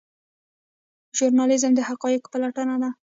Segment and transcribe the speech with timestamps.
[1.17, 2.89] ژورنالیزم د حقایقو پلټنه ده